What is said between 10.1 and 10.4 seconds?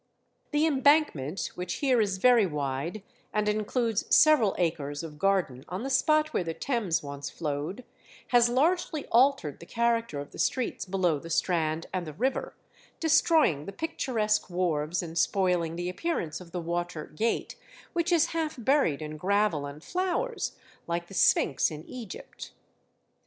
of the